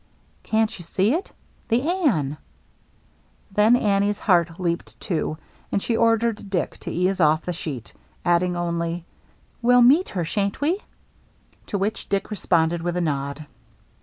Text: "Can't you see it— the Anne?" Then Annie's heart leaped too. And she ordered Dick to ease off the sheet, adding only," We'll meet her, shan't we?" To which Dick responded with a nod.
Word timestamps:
"Can't 0.51 0.79
you 0.79 0.83
see 0.83 1.13
it— 1.13 1.31
the 1.69 1.83
Anne?" 1.87 2.37
Then 3.55 3.75
Annie's 3.75 4.19
heart 4.21 4.59
leaped 4.59 4.99
too. 4.99 5.37
And 5.71 5.79
she 5.79 5.95
ordered 5.95 6.49
Dick 6.49 6.79
to 6.79 6.89
ease 6.91 7.19
off 7.21 7.45
the 7.45 7.53
sheet, 7.53 7.93
adding 8.25 8.57
only," 8.57 9.05
We'll 9.61 9.83
meet 9.83 10.09
her, 10.09 10.25
shan't 10.25 10.59
we?" 10.59 10.79
To 11.67 11.77
which 11.77 12.09
Dick 12.09 12.31
responded 12.31 12.81
with 12.81 12.97
a 12.97 13.01
nod. 13.01 13.45